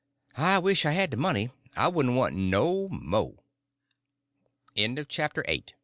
I 0.37 0.57
wisht 0.57 0.83
I 0.83 0.93
had 0.93 1.11
de 1.11 1.15
money, 1.17 1.51
I 1.75 1.87
wouldn' 1.87 2.15
want 2.15 2.33
no 2.35 2.89
mo'." 2.89 3.43
CHAPTER 4.75 5.45
IX. 5.47 5.73